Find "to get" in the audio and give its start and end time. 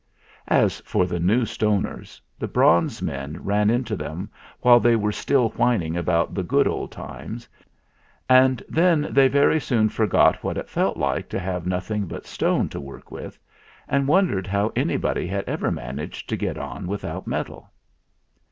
16.29-16.57